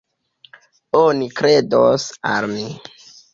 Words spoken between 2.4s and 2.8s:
mi.